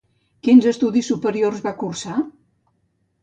[0.45, 2.15] Quins estudis superiors va cursar?